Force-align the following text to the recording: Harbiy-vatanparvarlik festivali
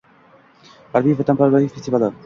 Harbiy-vatanparvarlik 0.95 1.77
festivali 1.81 2.13